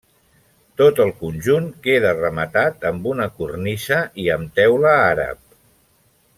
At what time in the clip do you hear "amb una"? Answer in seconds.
2.93-3.29